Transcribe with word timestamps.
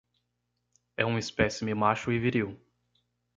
É 0.97 1.05
um 1.05 1.19
espécime 1.19 1.75
macho 1.75 2.11
e 2.11 2.17
viril 2.17 2.59